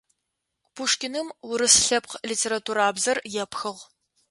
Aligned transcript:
А. 0.03 0.03
Пушкиным 0.75 1.27
урыс 1.49 1.75
лъэпкъ 1.85 2.13
литературабзэр 2.29 3.17
епхыгъ. 3.43 3.81